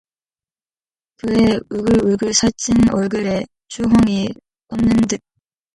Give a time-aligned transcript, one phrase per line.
[1.17, 4.29] 그의 우글우글 살찐 얼굴에 주홍이
[4.67, 5.21] 덧는 듯